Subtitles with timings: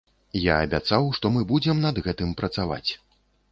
[0.43, 2.89] Я абяцаў, што мы будзем над гэтым працаваць.